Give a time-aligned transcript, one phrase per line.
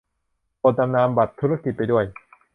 [0.59, 2.05] โปรดนำนามบัตรธุรกิจไปด้วย